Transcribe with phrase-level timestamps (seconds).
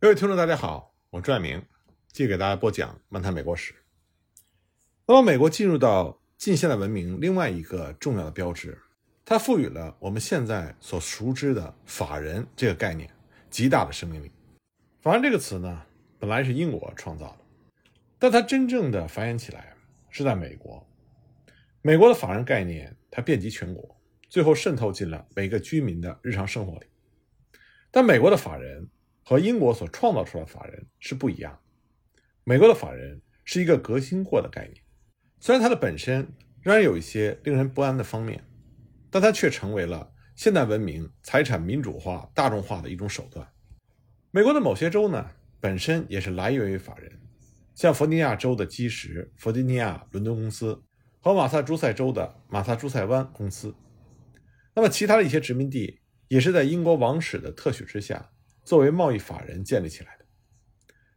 [0.00, 1.60] 各位听众，大家好，我朱爱明，
[2.12, 3.72] 继续给大家播讲《漫谈美国史》。
[5.08, 8.80] 那么，美国进入到近现代文明另外一个重要的标志，
[9.24, 13.10] 它赋予了我们现在所熟知的“法人”这个概念
[13.50, 14.30] 极大的生命力。
[15.00, 15.82] 法人这个词呢，
[16.20, 17.38] 本来是英国创造的，
[18.20, 19.74] 但它真正的繁衍起来
[20.10, 20.86] 是在美国。
[21.82, 26.86] 美国的法人概念，它遍及全国，最后渗透进了每个居民的日常生活里。
[27.90, 28.88] 但美国的法人。
[29.28, 31.60] 和英国所创造出来的法人是不一样。
[32.44, 34.82] 美国的法人是一个革新过的概念，
[35.38, 36.26] 虽然它的本身
[36.62, 38.42] 仍然有一些令人不安的方面，
[39.10, 43.46] 但它却成为了现代文明财产民主化、大众化的一种手段。
[44.30, 47.20] 美国的某些州呢，本身也是来源于法人，
[47.74, 50.82] 像弗吉尼亚州的基石弗吉尼亚伦敦公司
[51.20, 53.74] 和马萨诸塞州的马萨诸塞湾公司。
[54.74, 58.30] 那么，其他的一些殖民地也是在英国王室的特许之下。
[58.68, 60.26] 作为贸易法人建立起来的，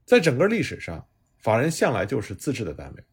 [0.06, 1.06] 在整个历史上，
[1.40, 3.04] 法人向来就是自治的单位，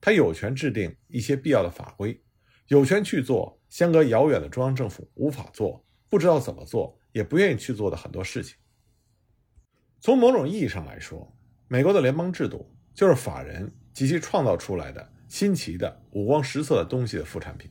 [0.00, 2.22] 他有权制定一些必要的法规，
[2.68, 8.56] 有权去做相隔遥远的中央政府无法做、不知道怎么做、也不愿意去做的很多事情。
[9.98, 17.68] 从某种意义上来说，美国的联邦制度就是法人及其创造出来的新奇的、五光十色的东西的副产品。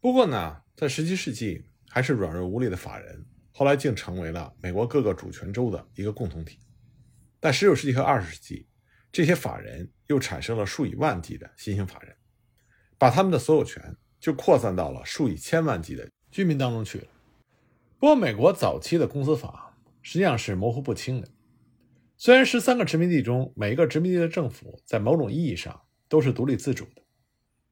[0.00, 3.24] 不过呢，在十七世纪，还是软弱无力的法人。
[3.52, 6.58] 后来竟成为了美国各个主权州的一个共同体，
[7.38, 8.66] 但十九世纪和二十世纪，
[9.12, 12.16] 这些法人又产生了数以万计的新兴法人，
[12.96, 17.06] 把他们的所有权就扩散到了数以千万计的居民当中去了。
[17.98, 21.28] 不过，美国早期的公司法实际上是模糊不清的。
[22.16, 27.02] 虽然十三个殖民地中每一个殖民地的政府在某种意义上都是独立自主的，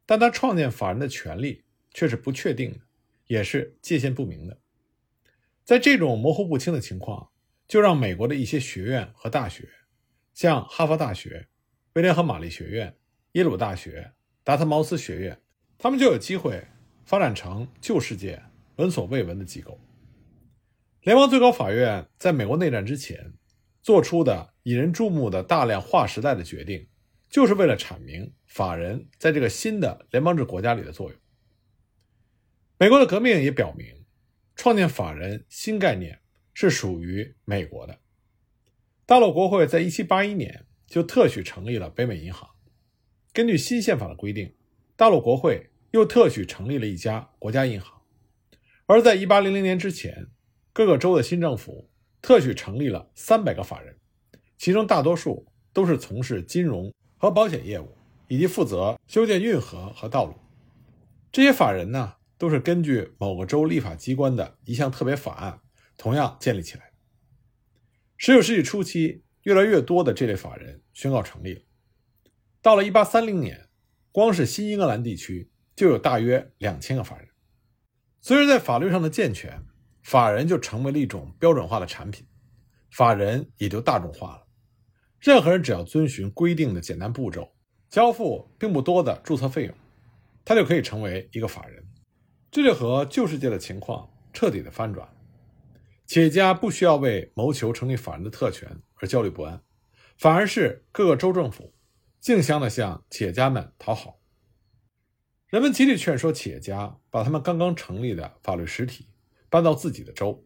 [0.05, 2.81] 但他创建法人的权利却是不确定的，
[3.27, 4.60] 也是界限不明的。
[5.71, 7.31] 在这种模糊不清的情况，
[7.69, 9.69] 就让美国的一些学院和大学，
[10.35, 11.47] 像哈佛大学、
[11.93, 12.93] 威廉和玛丽学院、
[13.35, 14.11] 耶鲁大学、
[14.43, 15.41] 达特茅斯学院，
[15.79, 16.61] 他们就有机会
[17.05, 18.43] 发展成旧世界
[18.79, 19.79] 闻所未闻的机构。
[21.03, 23.33] 联邦最高法院在美国内战之前
[23.81, 26.85] 做出的引人注目的大量划时代的决定，
[27.29, 31.21] 就是为了阐明法人在这个新的联邦制国家里的作用。
[32.77, 34.00] 美国的革命也表明。
[34.63, 36.21] 创建法人新概念
[36.53, 37.99] 是属于美国的。
[39.07, 42.47] 大陆国会在1781年就特许成立了北美银行。
[43.33, 44.55] 根据新宪法的规定，
[44.97, 48.03] 大陆国会又特许成立了一家国家银行。
[48.85, 50.27] 而在1800年之前，
[50.75, 51.89] 各个州的新政府
[52.21, 53.97] 特许成立了300个法人，
[54.59, 57.97] 其中大多数都是从事金融和保险业务，
[58.29, 60.35] 以及负责修建运河和道路。
[61.33, 62.17] 这些法人呢？
[62.41, 65.61] 都是根据某个州立法机关的一项特别法案，
[65.99, 66.91] 同样建立起来。
[68.17, 71.61] 十九世纪初期，越来越多的这类法人宣告成立了。
[72.63, 73.69] 到了一八三零年，
[74.11, 77.29] 光是新英格兰地区就有大约两千个法人。
[78.23, 79.63] 随着在法律上的健全，
[80.03, 82.27] 法人就成为了一种标准化的产品，
[82.91, 84.47] 法人也就大众化了。
[85.19, 87.55] 任何人只要遵循规定的简单步骤，
[87.91, 89.75] 交付并不多的注册费用，
[90.43, 91.80] 他就可以成为一个法人。
[92.51, 95.09] 这就和旧世界的情况彻底的翻转。
[96.07, 99.63] 企业家不需要为谋求成立法人的特权而焦虑不安，
[100.17, 101.73] 反而是各个州政府
[102.19, 104.19] 竞相的向企业家们讨好。
[105.47, 109.07] 人们极力劝说企业家把他们刚刚成立的法律实体
[109.49, 110.45] 搬到自己的州。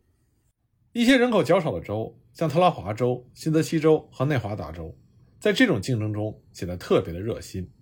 [0.93, 4.94] 一些人口较少的州，像特拉华州、新泽西州和内华达州，
[5.41, 7.72] 在这种竞争中显得特别的热心。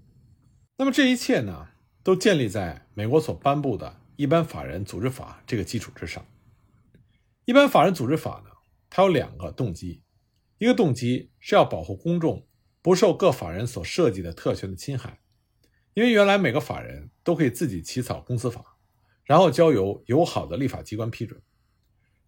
[0.76, 1.68] 那么这一切呢，
[2.04, 4.01] 都建立在美国所颁布的。
[4.16, 6.24] 一般法人组织法这个基础之上，
[7.44, 8.50] 一般法人组织法呢，
[8.90, 10.02] 它有两个动机，
[10.58, 12.46] 一个动机是要保护公众
[12.82, 15.20] 不受各法人所设计的特权的侵害，
[15.94, 18.76] 因为原来每个法人都可以自己起草公司法，
[19.24, 21.40] 然后交由友好的立法机关批准。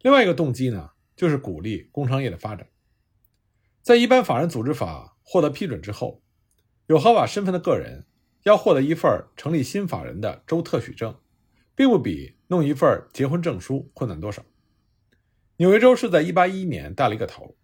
[0.01, 2.69] 另外一个动机呢，就是鼓励工商业的发展。
[3.83, 6.23] 在一般法人组织法获得批准之后，
[6.87, 8.07] 有合法身份的个人
[8.45, 11.15] 要获得一份成立新法人的州特许证。
[11.75, 14.45] 并不比弄一份结婚证书困难多少。
[15.57, 17.57] 纽约州是在1811年带了一个头，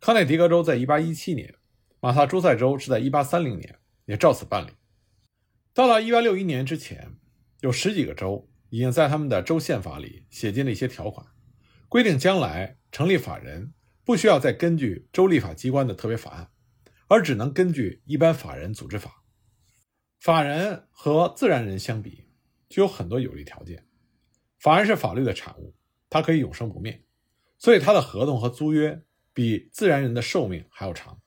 [0.00, 1.54] 康涅狄格州在1817年，
[2.00, 4.70] 马萨诸塞州是在1830年也照此办理。
[5.72, 7.16] 到了1861年之前，
[7.60, 11.26] 有十几个州已经在他们的州宪法里写进了一些条款，
[11.88, 13.72] 规定将来成立法人
[14.04, 16.50] 不需要再根据州立法机关的特别法案，
[17.08, 19.22] 而只能根据一般法人组织法。
[20.20, 22.26] 法人和自然人相比。
[22.72, 23.86] 具有很多有利条件，
[24.58, 25.74] 法人是法律的产物，
[26.08, 27.04] 它可以永生不灭，
[27.58, 29.02] 所以它的合同和租约
[29.34, 31.20] 比自然人的寿命还要长。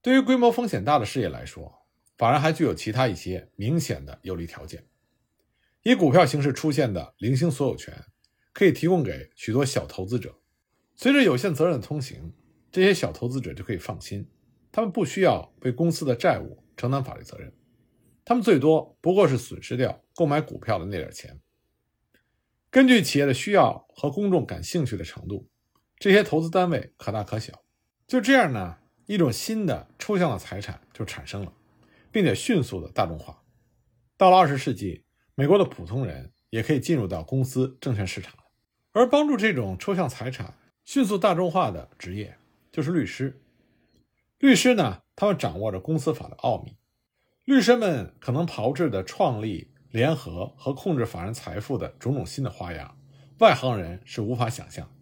[0.00, 1.86] 对于规模风险大的事业来说，
[2.16, 4.86] 法人还具有其他一些明显的有利条件。
[5.82, 8.06] 以股票形式出现的零星所有权，
[8.54, 10.40] 可以提供给许多小投资者。
[10.94, 12.32] 随着有限责任的通行，
[12.72, 14.26] 这些小投资者就可以放心，
[14.72, 17.52] 他们不需要为公司的债务承担法律责任，
[18.26, 21.40] 他们最多不过是损失掉购买股票的那点钱。
[22.70, 25.48] 根据企业的需要和公众感兴趣的程度，
[25.96, 27.62] 这些投资单位可大可小。
[28.04, 31.52] 就这样呢，一种新的抽象的财产就产生了，
[32.10, 33.44] 并且迅速的大众化。
[34.16, 35.04] 到了二十世纪，
[35.36, 38.42] 美国的普通人也可以进入到公司证券市场了，
[38.90, 40.58] 而帮助这种抽象财产。
[40.84, 42.36] 迅速大众化的职业
[42.72, 43.40] 就是律师。
[44.38, 46.76] 律师呢，他们掌握着公司法的奥秘。
[47.46, 52.98] 律师们可能炮制的创立、联合和控制法人财富的种种新的花样，
[53.38, 54.92] 外行人是无法想象。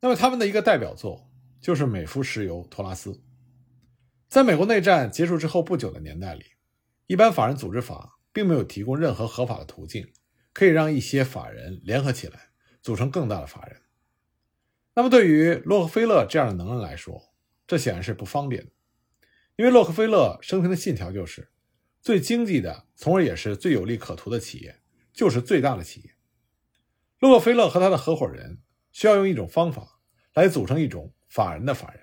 [0.00, 3.20] 那么，他们的一个代表作就是美孚石油托拉斯。
[4.28, 6.44] 在美国内战结束之后不久的年代里，
[7.06, 10.10] 一般法人组织法并没有提供任何合法的途径，
[10.54, 12.48] 可以让一些法人联合起来
[12.80, 13.82] 组成更大的法人。
[14.94, 17.34] 那么，对于洛克菲勒这样的能人来说，
[17.66, 18.70] 这显然是不方便的，
[19.56, 21.50] 因为洛克菲勒生平的信条就是：
[22.04, 24.78] 最经济的，从而也是最有利可图的企业，
[25.14, 26.10] 就是最大的企业。
[27.18, 28.60] 洛克菲勒和他的合伙人
[28.92, 30.00] 需要用一种方法
[30.34, 32.02] 来组成一种法人的法人，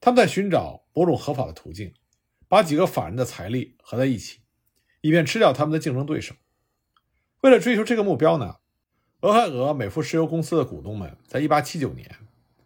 [0.00, 1.92] 他们在寻找某种合法的途径，
[2.48, 4.40] 把几个法人的财力合在一起，
[5.02, 6.34] 以便吃掉他们的竞争对手。
[7.42, 8.56] 为了追求这个目标呢？
[9.20, 12.16] 俄亥俄美孚石油公司的股东们在1879年，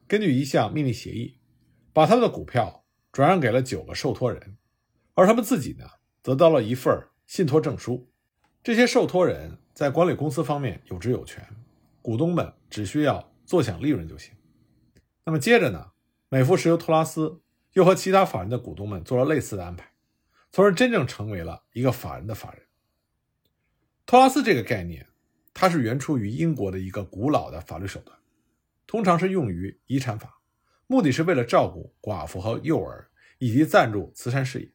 [0.06, 1.40] 根据一项秘密协议，
[1.92, 4.56] 把他们的股票转让给了九个受托人，
[5.14, 5.86] 而他们自己呢，
[6.22, 8.08] 得到了一份信托证书。
[8.62, 11.46] 这些受托人在管理公司方面有职有权，
[12.02, 14.34] 股东们只需要坐享利润就行。
[15.24, 15.92] 那么接着呢，
[16.28, 17.40] 美孚石油托拉斯
[17.72, 19.90] 又和其他法人的股东们做了类似的安排，
[20.50, 22.62] 从而真正成为了一个法人的法人。
[24.06, 25.06] 托拉斯这个概念。
[25.52, 28.16] 它是源出于英国的一个古老的法律手段，
[28.86, 30.40] 通常是用于遗产法，
[30.86, 34.70] 目的是为了照顾寡妇和幼儿，以及赞助慈善事业。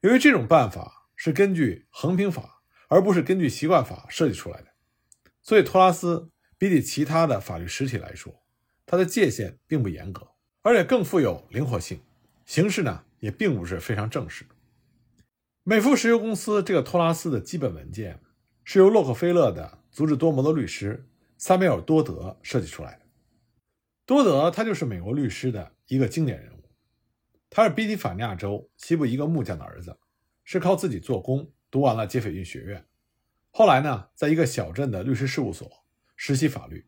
[0.00, 4.68] 由于这种办法是根据衡平法，而不是根据习惯法设计出来的，
[5.42, 8.42] 所以托拉斯比起其他的法律实体来说，
[8.86, 10.28] 它的界限并不严格，
[10.62, 12.00] 而且更富有灵活性，
[12.44, 14.44] 形式呢也并不是非常正式。
[15.64, 18.20] 美孚石油公司这个托拉斯的基本文件。
[18.70, 21.08] 是由洛克菲勒的足智多谋的律师
[21.38, 23.00] 萨缪尔·多德设计出来的。
[24.04, 26.57] 多德他就是美国律师的一个经典人物。
[27.50, 29.98] 他是宾夕法尼亚州西部一个木匠的儿子，
[30.44, 32.86] 是靠自己做工读完了杰斐逊学院。
[33.50, 35.84] 后来呢，在一个小镇的律师事务所
[36.14, 36.86] 实习法律。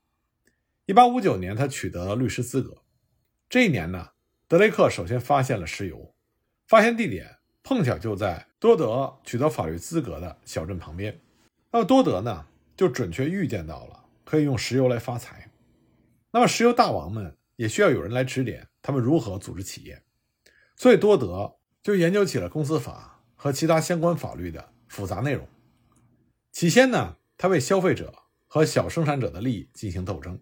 [0.87, 2.83] 1859年，他取得了律师资格。
[3.49, 4.11] 这一年呢，
[4.47, 6.15] 德雷克首先发现了石油，
[6.67, 11.21] 发现地点碰巧就在多德取得法律资格的小镇旁边。
[11.73, 12.47] 那么多德呢，
[12.77, 15.51] 就准确预见到了可以用石油来发财。
[16.33, 20.03] 那么石油大王们也需要有人来指点他们如何组织企业，
[20.81, 25.47] 所以多德就研究起了公司法和其他相关法律的复杂内容。
[26.53, 28.15] 起先呢，他为消费者
[28.47, 30.41] 和小生产者的利益进行斗争。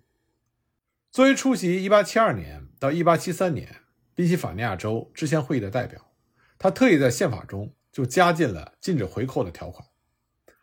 [1.11, 3.81] 作为出席1872年到1873年
[4.15, 6.13] 宾夕法尼亚州制宪会议的代表，
[6.57, 9.89] 他特意在宪法中就加进了禁止回扣的条款。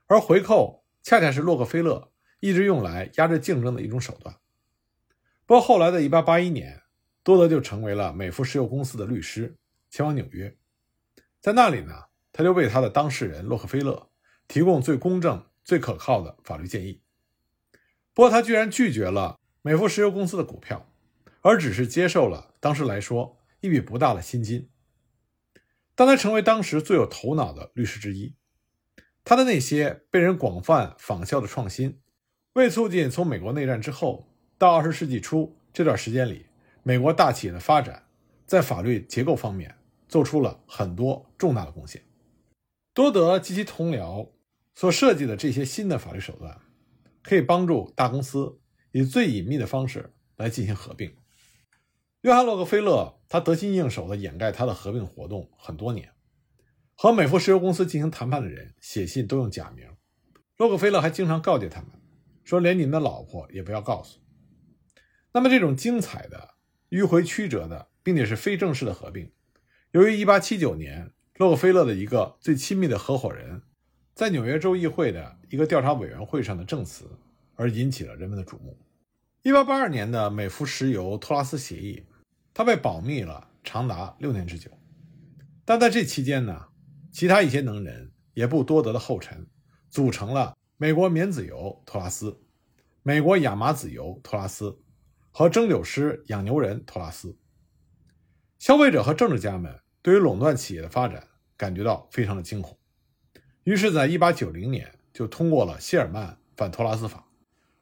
[0.06, 4.38] 而回扣恰恰是洛克菲勒一直用来压制竞争的一种手段。
[5.46, 6.82] 不过后来的1881年，
[7.24, 9.58] 多德就成为了美孚石油公司的律师，
[9.96, 10.58] 前往纽约，
[11.40, 11.94] 在那里呢，
[12.34, 14.10] 他就为他的当事人洛克菲勒
[14.46, 17.02] 提供最公正、最可靠的法律建议。
[18.14, 20.92] 不过他居然拒绝了美孚石油公司的股票，
[21.40, 24.70] 而只是接受了当时来说一笔不大的薪金。
[25.96, 28.36] 当他成为当时最有头脑的律师之一。
[29.24, 32.02] 他的那些被人广泛仿效的创新，
[32.52, 36.48] 为促进从美国内战之后到二十世纪初这段时间里
[36.84, 38.10] 美国大企业的发展，
[38.46, 39.78] 在法律结构方面
[40.16, 42.02] 做出了很多重大的贡献。
[42.94, 44.32] 多德及其同僚
[44.74, 46.58] 所设计的这些新的法律手段，
[47.22, 48.58] 可以帮助大公司
[48.94, 51.14] 以最隐秘的方式来进行合并。
[52.22, 56.14] 约翰·洛克菲勒他得心应手地掩盖他的合并活动很多年。
[56.94, 59.86] 和美孚石油公司进行谈判的人写信都用假名，
[60.56, 61.90] 洛克菲勒还经常告诫他们
[62.46, 64.22] 说：“连你们的老婆也不要告诉。”
[65.34, 66.56] 那么，这种精彩的、
[66.92, 69.30] 迂回曲折的，并且是非正式的合并，
[69.96, 73.62] 由于1879年洛克菲勒的一个最亲密的合伙人，
[74.14, 77.10] 在纽约州议会的一个调查委员会上的证词
[77.56, 78.78] 而引起了人们的瞩目。
[79.42, 82.04] 一八八二年的美孚石油托拉斯协议，
[82.54, 84.70] 它被保密了长达六年之久。
[85.64, 86.66] 但在这期间呢，
[87.10, 89.48] 其他一些能人也不多得的后尘，
[89.90, 92.38] 组成了美国棉籽油托拉斯、
[93.02, 94.78] 美国亚麻籽油托拉斯
[95.32, 97.38] 和蒸馏师养牛人托拉斯。
[98.60, 102.78] 消费者和政治家们对于垄断企业的发展感觉到非常的惊恐，
[103.64, 107.26] 于是，在一八九零年就通过了谢尔曼反托拉斯法。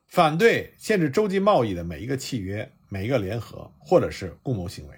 [0.07, 4.97] 反对限制洲际贸易的每一个契约、每一个联合或者是共谋行为。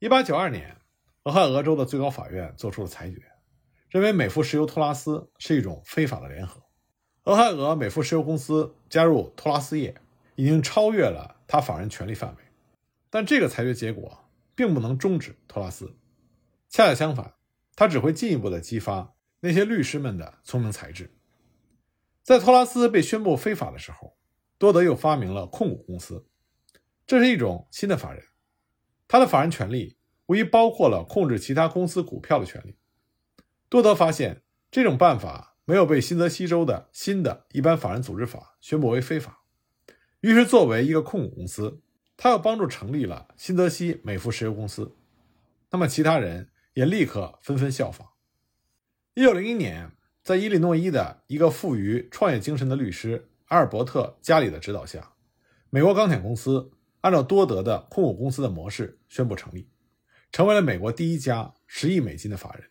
[0.00, 0.78] 一八九二年，
[1.22, 3.22] 俄亥俄州的最高法院作出了裁决，
[3.88, 6.60] 认为美孚石油托拉斯是一种非法的联合。
[7.26, 9.94] 俄亥俄美孚石油公司加入托拉斯业，
[10.34, 12.42] 已经超越了他法人权利范围。
[13.08, 14.18] 但这个裁决结果
[14.56, 15.94] 并不能终止托拉斯，
[16.68, 17.34] 恰恰相反，
[17.74, 21.14] 它只会进一步的激发那些律师们的聪明才智。
[22.22, 24.16] 在托拉斯被宣布非法的时候，
[24.58, 26.26] 多德又发明了控股公司，
[27.06, 28.22] 这是一种新的法人，
[29.06, 29.96] 他的法人权利
[30.26, 32.76] 无疑包括了控制其他公司股票的权利。
[33.70, 39.42] 多德发现这种办法没有被新泽西州的新的一般法人组织法宣布为非法，
[40.20, 41.80] 于是作为一个控股公司，
[42.16, 44.94] 他又帮助成立了新泽西美孚石油公司。
[45.70, 48.06] 那么其他人也立刻纷纷效仿。
[49.14, 49.90] 一九零一年。
[50.22, 55.14] 在伊利诺伊的一个富于创业精神的律师阿尔伯特·加里的指导下，
[55.70, 56.70] 美国钢铁公司
[57.00, 59.70] 按照多德的控股公司的模式宣布成立，
[60.30, 62.68] 成为了美国第一家十亿美金的法人。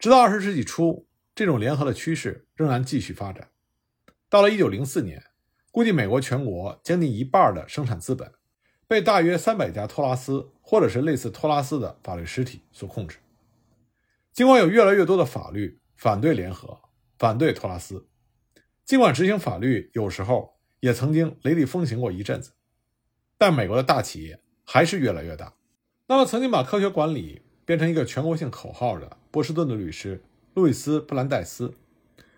[0.00, 3.50] 直到二十世纪初，这种联合的趋势仍然继续发展。
[4.28, 5.22] 到了一九零四年，
[5.70, 8.32] 估计美国全国将近一半的生产资本
[8.86, 13.18] 被大约三百家托拉斯或者是类似托拉斯的法律实体所控制。
[14.32, 15.80] 尽管有越来越多的法律。
[15.96, 16.80] 反对联合，
[17.18, 18.08] 反对托拉斯。
[18.84, 22.52] 尽管执行法律有时候也曾经雷厉风行过一阵子，
[23.38, 25.54] 但美国的大企业还是越来越大。
[26.08, 30.22] 那么，曾经把科学管理变成一个全国性口号的波士顿的律师
[30.52, 31.72] 路易斯·布兰代斯，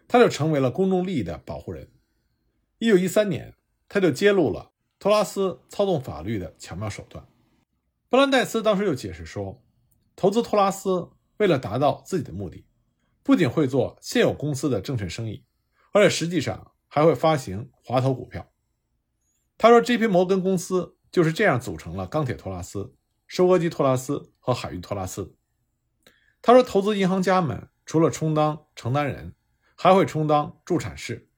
[0.07, 1.88] 他就成为了公众利益的保护人。
[2.79, 3.55] 一九一三年，
[3.88, 7.26] 他就揭露了托拉斯操纵法律的巧妙手段。
[8.09, 9.62] 布兰代斯当时又解释说，
[10.15, 12.67] 投资托拉斯为了达到自己的目的。
[13.23, 15.45] 不仅会做现有公司的证券生意，
[15.93, 18.53] 而且实际上还会发行滑头股票。
[19.59, 20.07] 他说，J.P.
[20.07, 22.95] 摩根公司就是这样组成了钢铁托拉斯、
[23.26, 25.35] 收割机托拉斯和海域托拉斯。
[26.41, 29.35] 他说，投资银行家们除了充当承担人，
[29.75, 31.29] 还会充当助产士。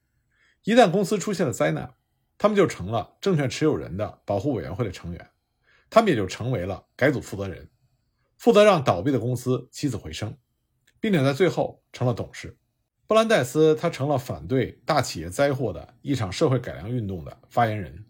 [0.64, 1.94] 一旦公司出现了灾难，
[2.38, 5.30] 他们就成了证券持有人的保护委员会的成员，
[5.90, 7.68] 他们也就成为了改组负责人，
[8.38, 10.34] 负责让倒闭的公司起死回生。
[11.00, 12.58] 并且在最后成了董事，
[13.06, 18.04] 布兰代斯他成了反对大企业灾祸的一场社会改良运动的发言人。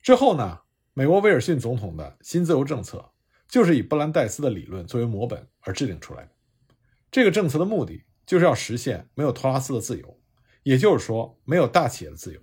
[0.00, 0.60] 之后呢，
[0.94, 3.10] 美国威尔逊总统的新自由政策
[3.48, 6.30] 就是以布兰代斯的理论作为模本而制定出来的。
[7.10, 10.20] 这个政策的目的就是要实现没有托拉斯的自由，
[10.62, 12.40] 也就是说没有大企业的自由。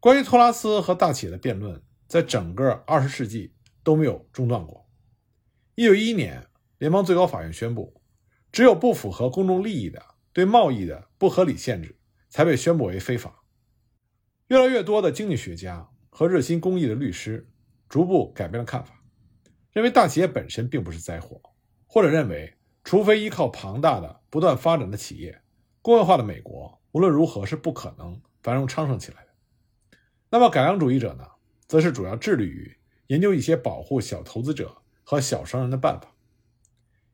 [0.00, 3.52] 关于托拉斯和大企业的辩论，在整个二十世纪
[3.84, 4.88] 都没有中断过。
[5.74, 6.46] 一九一一年，
[6.78, 8.00] 联邦最高法院宣布。
[8.50, 10.02] 只有不符合公众利益的
[10.32, 11.96] 对贸易的不合理限制，
[12.30, 13.44] 才被宣布为非法。
[14.48, 17.48] 越来越多的经济学家和热心公益的律师
[17.88, 19.04] 逐步改变了看法，
[19.72, 21.40] 认为大企业本身并不是灾祸，
[21.86, 25.42] 或者认为除非依靠庞大的、不断发展的企业，
[25.82, 29.29] 工业化的美国无论如何是不可能繁荣昌盛起来的。
[30.30, 31.26] 那么，改良主义者呢，
[31.66, 32.76] 则是主要致力于
[33.08, 36.14] 研究一些保护小投资者和小商人的办法。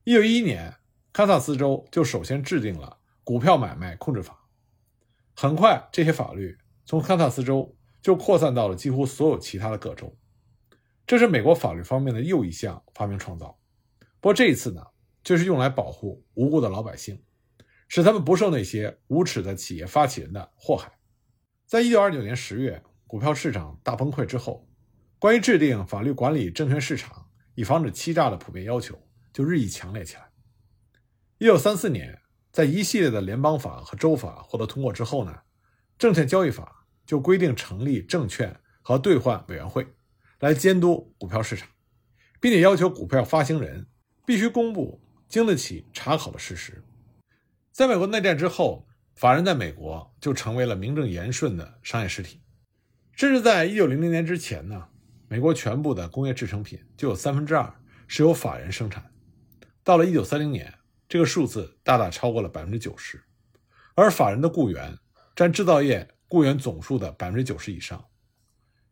[0.04, 0.75] 一九一一年。
[1.12, 4.38] 堪萨斯州就首先制定了股票买卖控制法，
[5.35, 10.14] 很快这些法律从堪萨斯州就扩散到了几乎所有其他的各州。
[11.06, 13.58] 这是美国法律方面的又一项发明创造。
[14.20, 14.82] 不过这一次呢，
[15.25, 17.25] 就是用来保护无辜的老百姓，
[17.88, 20.92] 使他们不受那些无耻的企业发起人的祸害。
[21.64, 24.68] 在一九二九年十月，股票市场大崩溃之后，
[25.18, 29.00] 关于制定法律管理证券市场以防止欺诈的普遍要求
[29.32, 30.28] 就日益强烈起来。
[31.38, 32.18] 一九三四年，
[32.50, 35.38] 在一系列的联邦法和州法获得通过之后呢，
[35.96, 39.86] 证券交易法就规定成立证券和兑换委员会，
[40.40, 41.68] 来监督股票市场，
[42.40, 43.86] 并且要求股票发行人
[44.25, 46.82] 必须公布经得起查考的事实。
[47.70, 52.40] 在美国内战之后，法人在美国就成为了名正言顺的商业实体，
[53.16, 54.87] 甚至在一九零零年之前呢，
[55.26, 57.75] 美国全部的工业制成品就有三分之二
[58.06, 59.11] 是由法人生产。
[59.82, 60.73] 到了一九三零年。
[61.08, 63.23] 这个数字大大超过了百分之九十，
[63.94, 64.99] 而法人的雇员
[65.37, 68.04] 占制造业雇员总数的百分之九十以上，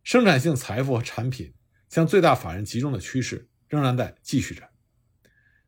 [0.04, 1.52] 生产性财富和产品
[1.88, 4.62] 向最大法人集中的趋势仍然在继续着。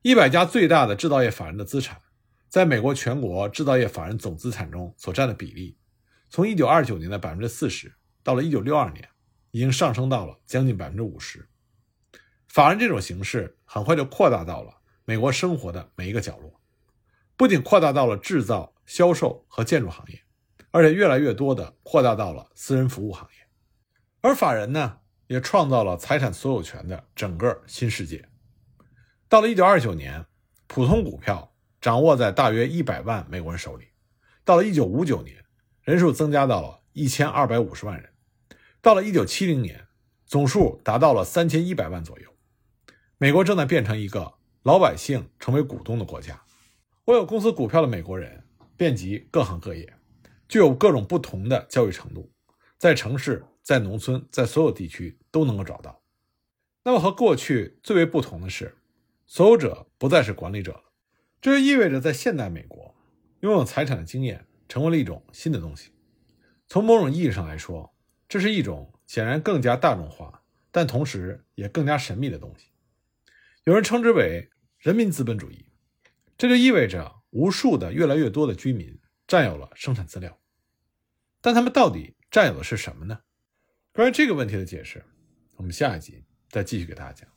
[0.03, 2.01] 一百家最大的制造业法人的资产，
[2.49, 5.77] 在美国全国制造业法人总资产中所占的比例，
[6.31, 7.93] 从一九二九年的百分之四十，
[8.27, 9.09] 到了一九六二年，
[9.53, 11.49] 已经上升到了将近百分之五十。
[12.49, 16.61] 法人这种形式很快就扩大到了美国生活的每一个角落，
[17.37, 20.25] 不仅扩大到了制造、销售和建筑行业，
[20.73, 23.47] 而且越来越多的扩大到了私人服务行业。
[24.23, 28.29] 而法人呢，也创造了财产所有权的整个新世界。
[29.29, 30.27] 到了1929年，
[30.67, 33.85] 普通股票掌握在大约100万美国人手里；
[34.45, 35.45] 到了1959年，
[35.83, 38.11] 人数增加到了1250万人；
[38.87, 39.89] 到了1970年，
[40.27, 42.31] 总数达到了3100万左右。
[43.19, 46.41] 美国正在变成一个老百姓成为股东的国家。
[47.07, 48.45] 握有公司股票的美国人
[48.77, 49.93] 遍及各行各业，
[50.49, 52.31] 具有各种不同的教育程度，
[52.79, 56.01] 在城市、在农村、在所有地区都能够找到。
[56.85, 58.77] 那么和过去最为不同的是。
[59.27, 60.85] 所有者不再是管理者了，
[61.41, 62.95] 这就意味着在现代美国，
[63.41, 65.91] 拥有财产的经验成为了一种新的东西。
[66.69, 67.93] 从某种意义上来说，
[68.29, 72.71] 这是一种显然更加大众化，但同时也更加神秘的东西。
[73.65, 75.67] 有人称之为人民资本主义，
[76.37, 80.39] 这就意味着无数的越来越多的居民占有了生产资料，
[81.41, 83.21] 但他们到底占有的是什么呢？
[83.93, 85.05] 关于这个问题的解释，
[85.57, 87.36] 我们下一集再继续给大家讲。